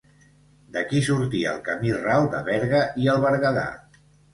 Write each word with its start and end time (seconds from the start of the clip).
D'aquí 0.77 1.01
sortia 1.09 1.53
el 1.53 1.61
camí 1.69 1.95
ral 2.01 2.33
de 2.35 2.43
Berga 2.51 2.85
i 3.07 3.15
el 3.17 3.27
Berguedà. 3.31 3.73